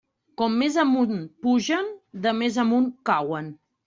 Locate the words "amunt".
0.83-1.19, 2.65-2.89